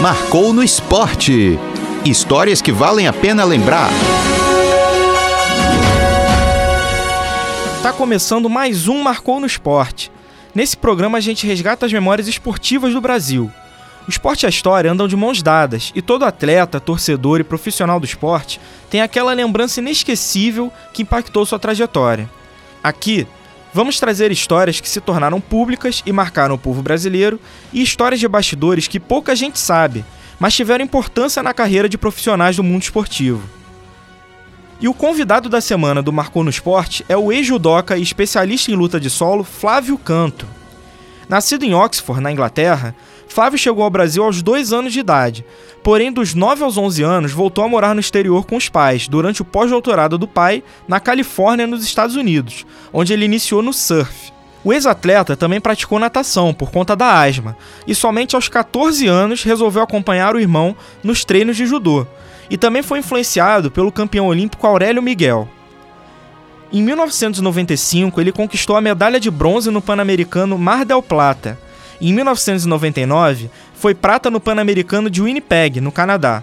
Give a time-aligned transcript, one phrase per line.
[0.00, 1.58] Marcou no esporte.
[2.04, 3.88] Histórias que valem a pena lembrar.
[7.82, 10.10] Tá começando mais um Marcou no Esporte.
[10.54, 13.50] Nesse programa a gente resgata as memórias esportivas do Brasil.
[14.06, 18.00] O esporte e a história andam de mãos dadas e todo atleta, torcedor e profissional
[18.00, 18.60] do esporte
[18.90, 22.28] tem aquela lembrança inesquecível que impactou sua trajetória.
[22.82, 23.26] Aqui,
[23.72, 27.40] vamos trazer histórias que se tornaram públicas e marcaram o povo brasileiro
[27.72, 30.04] e histórias de bastidores que pouca gente sabe,
[30.38, 33.48] mas tiveram importância na carreira de profissionais do mundo esportivo.
[34.80, 38.74] E o convidado da semana do Marcou no Esporte é o ex-judoca e especialista em
[38.74, 40.44] luta de solo Flávio Canto.
[41.28, 42.94] Nascido em Oxford, na Inglaterra,
[43.32, 45.42] Flávio chegou ao Brasil aos dois anos de idade,
[45.82, 49.40] porém dos 9 aos 11 anos voltou a morar no exterior com os pais, durante
[49.40, 54.30] o pós-doutorado do pai na Califórnia, nos Estados Unidos, onde ele iniciou no surf.
[54.62, 57.56] O ex-atleta também praticou natação por conta da asma
[57.86, 62.06] e somente aos 14 anos resolveu acompanhar o irmão nos treinos de judô,
[62.50, 65.48] e também foi influenciado pelo campeão olímpico Aurélio Miguel.
[66.70, 71.58] Em 1995, ele conquistou a medalha de bronze no Pan-Americano Mar del Plata
[72.08, 76.42] em 1999, foi prata no Pan-Americano de Winnipeg, no Canadá.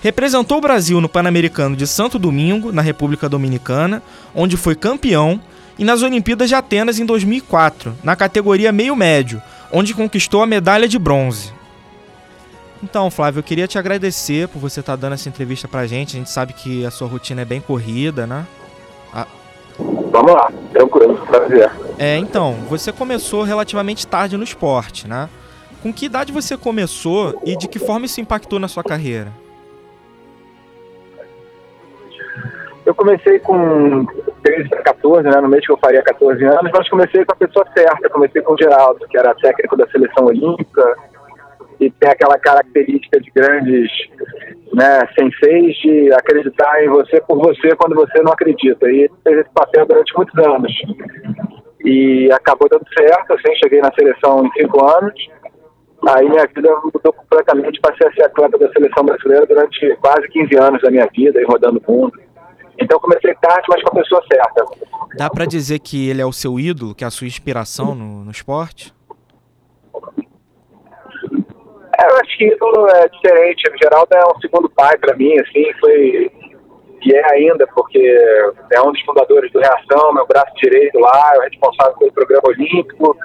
[0.00, 4.02] Representou o Brasil no Pan-Americano de Santo Domingo, na República Dominicana,
[4.34, 5.40] onde foi campeão,
[5.78, 9.40] e nas Olimpíadas de Atenas em 2004, na categoria meio-médio,
[9.72, 11.52] onde conquistou a medalha de bronze.
[12.82, 16.16] Então, Flávio, eu queria te agradecer por você estar dando essa entrevista pra gente.
[16.16, 18.46] A gente sabe que a sua rotina é bem corrida, né?
[20.10, 21.70] Vamos lá, tranquilo, prazer.
[21.98, 25.28] É, então, você começou relativamente tarde no esporte, né?
[25.82, 29.28] Com que idade você começou e de que forma isso impactou na sua carreira?
[32.84, 34.06] Eu comecei com
[34.42, 37.36] 13 para 14, né, no mês que eu faria 14 anos, mas comecei com a
[37.36, 40.96] pessoa certa, comecei com o Geraldo, que era técnico da seleção olímpica,
[41.78, 43.90] e tem aquela característica de grandes
[44.78, 48.88] né, senseis de acreditar em você por você quando você não acredita.
[48.88, 50.72] E fez esse papel durante muitos anos
[51.84, 55.14] e acabou dando certo, assim, cheguei na seleção em cinco anos,
[56.08, 60.56] aí minha vida mudou completamente, passei a ser atleta da seleção brasileira durante quase 15
[60.56, 62.12] anos da minha vida, rodando o mundo.
[62.80, 64.64] Então comecei tarde, mas com a pessoa certa.
[65.16, 68.24] Dá para dizer que ele é o seu ídolo, que é a sua inspiração no,
[68.24, 68.94] no esporte?
[71.87, 73.70] É, eu acho que ídolo é diferente.
[73.70, 76.30] O Geraldo é um segundo pai para mim, assim, foi
[77.00, 77.98] que é ainda, porque
[78.72, 83.16] é um dos fundadores do Reação, meu braço direito lá, é responsável pelo programa olímpico.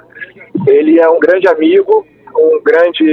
[0.66, 3.04] Ele é um grande amigo, um grande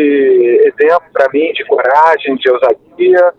[0.65, 3.33] exemplo para mim de coragem, de ousadia,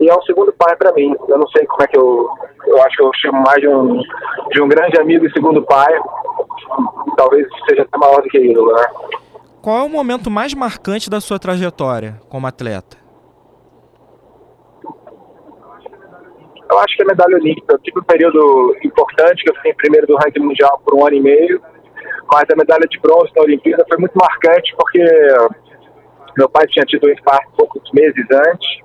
[0.00, 1.14] e é um segundo pai para mim.
[1.28, 2.28] Eu não sei como é que eu.
[2.66, 4.00] Eu acho que eu chamo mais de um,
[4.50, 5.92] de um grande amigo e segundo pai.
[7.16, 8.86] Talvez seja até maior do que ídolo, né?
[9.62, 12.96] Qual é o momento mais marcante da sua trajetória como atleta?
[16.68, 17.74] Eu acho que a medalha olímpica.
[17.74, 21.06] Eu tive um período importante, que eu fiquei em primeiro do ranking mundial por um
[21.06, 21.62] ano e meio,
[22.32, 25.04] mas a medalha de bronze na Olimpíada foi muito marcante porque
[26.36, 28.80] meu pai tinha tido um infarto poucos meses antes,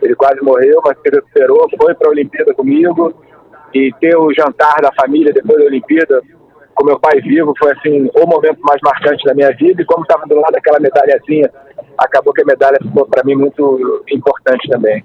[0.00, 3.12] ele quase morreu, mas se recuperou, foi para a Olimpíada comigo
[3.74, 6.22] e ter o jantar da família depois da Olimpíada
[6.74, 10.02] com meu pai vivo foi assim o momento mais marcante da minha vida e como
[10.02, 11.50] estava do lado daquela medalhazinha,
[11.96, 15.04] acabou que a medalha ficou para mim muito importante também.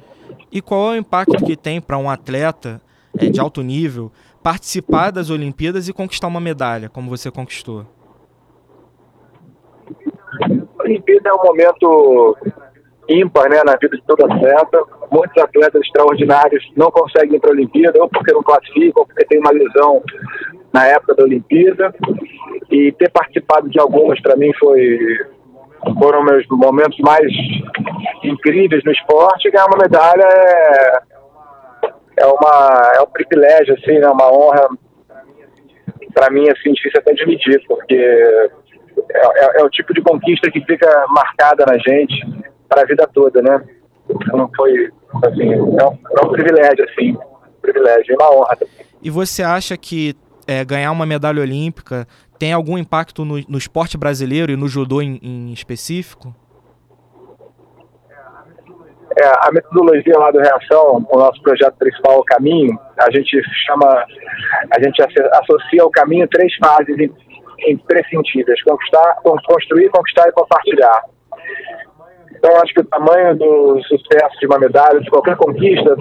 [0.52, 2.81] E qual é o impacto que tem para um atleta
[3.18, 7.86] é, de alto nível participar das Olimpíadas e conquistar uma medalha, como você conquistou?
[10.80, 12.38] A Olimpíada é um momento
[13.09, 14.84] ímpar né, na vida de todo atleta.
[15.12, 19.25] Muitos atletas extraordinários não conseguem ir para a Olimpíada, ou porque não classificam, ou porque
[19.25, 20.01] tem uma lesão
[20.74, 21.94] na época da Olimpíada.
[22.69, 25.00] E ter participado de algumas, para mim, foi
[25.97, 27.31] foram meus momentos mais
[28.24, 29.50] incríveis no esporte.
[29.50, 31.00] Ganhar uma medalha é,
[32.18, 34.07] é, uma, é um privilégio, assim, né?
[34.07, 34.68] uma honra
[36.13, 38.50] para mim, assim, difícil até de medir, porque é,
[39.12, 42.15] é, é, o tipo de conquista que fica marcada na gente
[42.68, 43.63] para a vida toda, né?
[44.10, 44.89] Então foi,
[45.25, 48.57] assim, é um, é um privilégio, assim, um privilégio, uma honra.
[49.01, 50.15] E você acha que
[50.50, 52.07] é, ganhar uma medalha olímpica
[52.40, 56.34] tem algum impacto no, no esporte brasileiro e no judô em, em específico?
[59.16, 64.06] É, a metodologia lá do Reação, o nosso projeto principal, o Caminho, a gente chama,
[64.72, 65.00] a gente
[65.34, 66.96] associa o caminho três fases
[67.68, 71.04] imprescindíveis: conquistar, construir, conquistar e compartilhar.
[72.39, 75.94] Então, acho que o tamanho do sucesso de uma medalha, de qualquer conquista,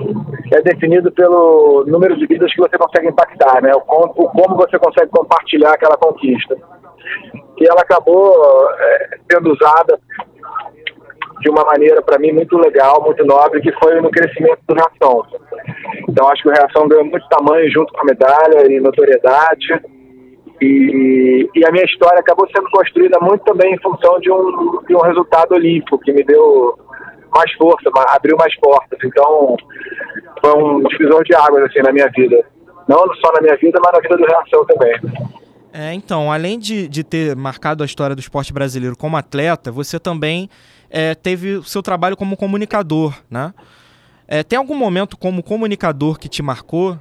[0.52, 3.72] é definido pelo número de vidas que você consegue impactar, né?
[3.74, 6.56] O o como você consegue compartilhar aquela conquista.
[7.60, 8.36] e ela acabou
[8.78, 9.98] é, sendo usada
[11.40, 15.24] de uma maneira, para mim, muito legal, muito nobre, que foi no crescimento do Reação.
[16.08, 19.82] Então, acho que o Reação ganhou muito tamanho junto com a medalha e notoriedade.
[20.60, 24.96] E, e, a minha história acabou sendo construída muito também em função de um, de
[24.96, 26.76] um resultado olímpico que me deu
[27.32, 28.98] mais força, abriu mais portas.
[29.04, 29.56] Então,
[30.40, 32.44] foi um divisor de águas assim na minha vida.
[32.88, 35.28] Não só na minha vida, mas na vida do Reação também.
[35.72, 40.00] É, então, além de, de ter marcado a história do esporte brasileiro como atleta, você
[40.00, 40.48] também
[40.90, 43.52] é, teve o seu trabalho como comunicador, né?
[44.26, 46.98] É, tem algum momento como comunicador que te marcou?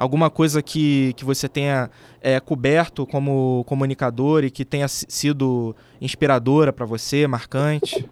[0.00, 1.90] Alguma coisa que, que você tenha
[2.22, 8.08] é, coberto como comunicador e que tenha sido inspiradora para você, marcante?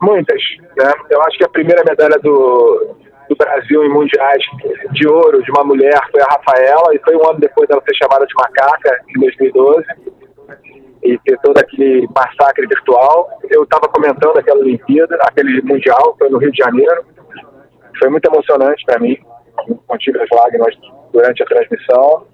[0.00, 0.40] Muitas.
[0.78, 0.90] Né?
[1.10, 2.96] Eu acho que a primeira medalha do,
[3.28, 4.42] do Brasil em mundiais
[4.92, 7.96] de ouro de uma mulher foi a Rafaela, e foi um ano depois dela ser
[8.02, 9.84] chamada de macaca, em 2012,
[11.02, 13.28] e ter todo aquele massacre virtual.
[13.50, 17.04] Eu estava comentando aquela Olimpíada, aquele Mundial, foi no Rio de Janeiro.
[17.98, 19.16] Foi muito emocionante para mim,
[19.86, 20.74] contive as lágrimas
[21.12, 22.26] durante a transmissão.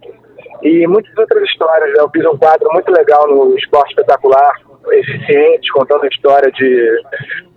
[0.63, 1.93] E muitas outras histórias.
[1.93, 2.01] Né?
[2.01, 4.55] Eu fiz um quadro muito legal no Esporte Espetacular,
[4.93, 7.03] eficiente, contando a história de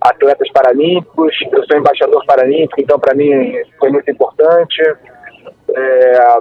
[0.00, 1.34] atletas paralímpicos.
[1.52, 4.82] Eu sou embaixador paralímpico, então para mim foi muito importante.
[5.76, 6.38] É,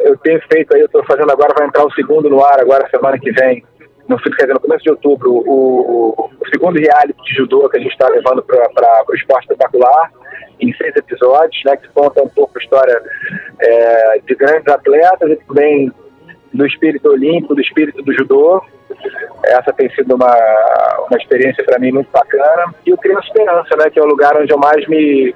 [0.00, 2.88] eu tenho feito aí, eu estou fazendo agora, vai entrar o segundo no ar agora
[2.90, 3.64] semana que vem,
[4.08, 7.92] no, dizer, no começo de outubro, o, o segundo reality de judô que a gente
[7.92, 10.10] está levando para o esporte espetacular,
[10.60, 13.02] em seis episódios, né, que conta um pouco a história
[13.60, 15.92] é, de grandes atletas e também
[16.52, 18.62] do espírito olímpico, do espírito do judô.
[19.44, 20.34] Essa tem sido uma,
[21.08, 22.72] uma experiência para mim muito bacana.
[22.86, 25.34] E o Criança Esperança, né, que é o lugar onde eu mais me,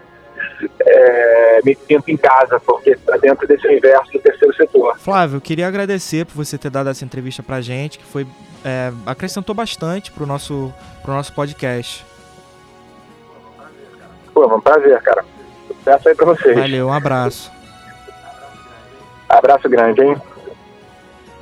[0.81, 4.99] é, me sinto em casa, porque está dentro desse universo do terceiro setor.
[4.99, 8.27] Flávio, eu queria agradecer por você ter dado essa entrevista para gente, que foi
[8.65, 10.73] é, acrescentou bastante para o nosso,
[11.03, 12.05] pro nosso podcast.
[14.33, 15.25] Pô, um prazer, cara.
[15.67, 16.57] Sucesso aí para vocês.
[16.57, 17.51] Valeu, um abraço.
[19.29, 20.17] Abraço grande, hein?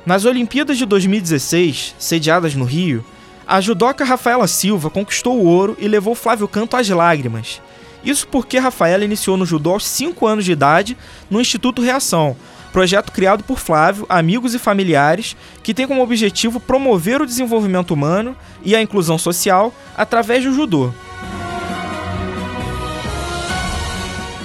[0.05, 3.03] Nas Olimpíadas de 2016, sediadas no Rio,
[3.45, 7.61] a judoca Rafaela Silva conquistou o ouro e levou Flávio Canto às lágrimas.
[8.03, 10.97] Isso porque Rafaela iniciou no judô aos 5 anos de idade
[11.29, 12.35] no Instituto Reação,
[12.71, 18.35] projeto criado por Flávio, amigos e familiares, que tem como objetivo promover o desenvolvimento humano
[18.63, 20.93] e a inclusão social através do judô.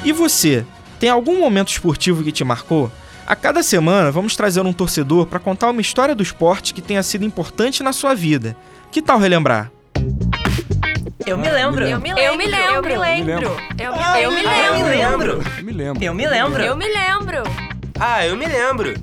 [0.04, 0.66] E você,
[0.98, 2.90] tem algum momento esportivo que te marcou?
[3.26, 7.02] A cada semana vamos trazer um torcedor para contar uma história do esporte que tenha
[7.02, 8.54] sido importante na sua vida.
[8.92, 9.73] Que tal relembrar?
[11.26, 11.86] Eu me lembro.
[11.86, 12.22] Eu me lembro.
[12.22, 12.76] Eu me lembro.
[12.76, 13.56] Eu me lembro.
[14.20, 15.42] Eu me lembro.
[15.58, 16.04] Eu me lembro.
[16.04, 16.62] Eu me lembro.
[16.62, 17.42] Eu me lembro.
[17.98, 18.94] Ah, eu me lembro.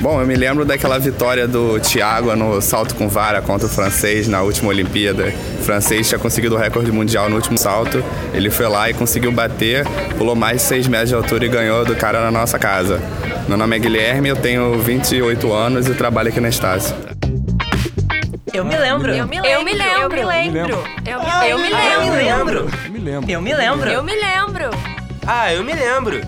[0.00, 4.28] Bom, eu me lembro daquela vitória do Thiago no salto com vara contra o francês
[4.28, 5.32] na última Olimpíada.
[5.58, 8.04] O francês tinha conseguido o recorde mundial no último salto.
[8.34, 9.86] Ele foi lá e conseguiu bater,
[10.18, 13.00] pulou mais de 6 metros de altura e ganhou do cara na nossa casa.
[13.48, 17.13] Meu nome é Guilherme, eu tenho 28 anos e trabalho aqui na Estácio.
[18.54, 19.12] Eu me lembro.
[19.12, 19.50] Eu me lembro.
[19.50, 20.20] Eu me lembro.
[20.20, 22.70] Eu me lembro.
[22.84, 23.30] Eu me lembro.
[23.32, 23.90] Eu me lembro.
[23.90, 24.70] Eu me lembro.
[25.26, 26.20] Ah, eu me lembro.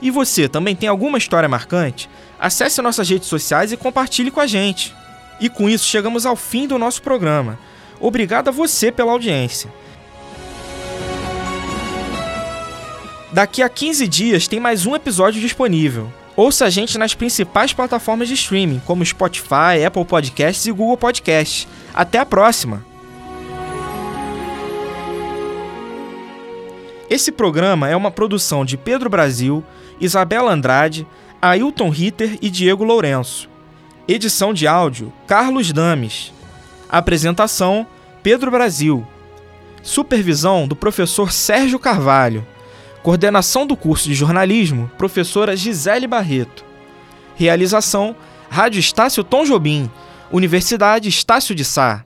[0.00, 2.08] E você também tem alguma história marcante?
[2.38, 4.94] Acesse nossas redes sociais e compartilhe com a gente.
[5.40, 7.58] E com isso chegamos ao fim do nosso programa.
[7.98, 9.68] Obrigado a você pela audiência.
[13.32, 16.12] Daqui a 15 dias tem mais um episódio disponível.
[16.40, 21.68] Ouça a gente nas principais plataformas de streaming, como Spotify, Apple Podcasts e Google Podcasts.
[21.92, 22.82] Até a próxima!
[27.10, 29.62] Esse programa é uma produção de Pedro Brasil,
[30.00, 31.06] Isabela Andrade,
[31.42, 33.46] Ailton Ritter e Diego Lourenço.
[34.08, 36.32] Edição de áudio: Carlos Dames.
[36.88, 37.86] Apresentação:
[38.22, 39.06] Pedro Brasil.
[39.82, 42.46] Supervisão do professor Sérgio Carvalho.
[43.02, 46.64] Coordenação do curso de jornalismo: professora Gisele Barreto.
[47.34, 48.14] Realização:
[48.48, 49.90] Rádio Estácio Tom Jobim,
[50.30, 52.04] Universidade Estácio de Sá.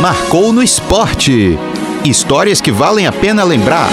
[0.00, 1.58] Marcou no esporte.
[2.04, 3.88] Histórias que valem a pena lembrar.